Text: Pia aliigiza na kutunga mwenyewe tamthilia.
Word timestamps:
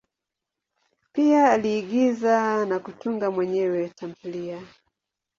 Pia 1.13 1.51
aliigiza 1.51 2.65
na 2.65 2.79
kutunga 2.79 3.31
mwenyewe 3.31 3.89
tamthilia. 3.89 4.61